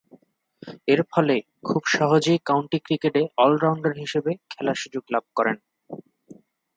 [0.87, 1.35] এরফলে
[1.63, 5.57] খুব সহজেই কাউন্টি ক্রিকেটে অল-রাউন্ডার হিসেবে খেলার সুযোগ লাভ করেন।